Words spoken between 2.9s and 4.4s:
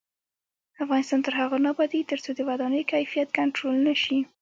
کیفیت کنټرول نشي.